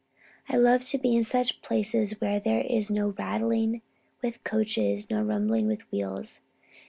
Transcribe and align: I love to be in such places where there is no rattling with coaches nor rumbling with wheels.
I 0.49 0.57
love 0.57 0.83
to 0.85 0.97
be 0.97 1.15
in 1.15 1.23
such 1.23 1.61
places 1.61 2.19
where 2.19 2.39
there 2.39 2.61
is 2.63 2.89
no 2.89 3.09
rattling 3.19 3.83
with 4.23 4.43
coaches 4.43 5.11
nor 5.11 5.23
rumbling 5.23 5.67
with 5.67 5.81
wheels. 5.91 6.41